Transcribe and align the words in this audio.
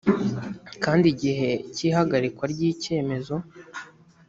kandi 0.83 1.05
igihe 1.13 1.49
cy 1.73 1.81
ihagarikwa 1.87 2.43
ry 2.53 2.59
icyemezo 2.71 3.35